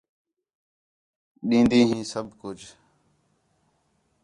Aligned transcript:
ݙین٘دی 1.47 1.81
ہیں 1.89 2.03
سب 2.11 2.25
کُج 2.39 2.59